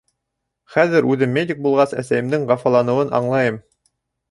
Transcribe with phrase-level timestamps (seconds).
[0.75, 3.63] Хәҙер үҙем медик булғас әсәйемдең хафаланыуын аңлайым.